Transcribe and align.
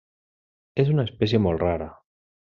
És 0.83 0.89
una 0.95 1.03
espècie 1.11 1.41
molt 1.45 1.63
rara. 1.67 1.91